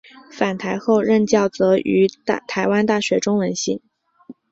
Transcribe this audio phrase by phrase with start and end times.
[0.31, 2.07] 返台后任教则于
[2.47, 3.83] 台湾大学中文系。